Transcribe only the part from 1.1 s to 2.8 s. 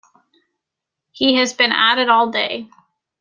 He has been at it all day.